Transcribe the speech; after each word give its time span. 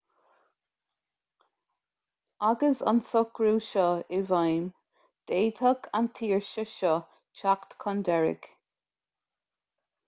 agus 2.47 2.79
an 2.91 3.01
socrú 3.09 3.51
seo 3.67 3.85
i 4.19 4.21
bhfeidhm 4.31 4.65
d'fhéadfadh 5.33 5.91
an 6.01 6.09
tsaoirse 6.17 6.67
seo 6.75 6.97
teacht 7.43 7.81
chun 7.85 8.05
deiridh 8.11 8.51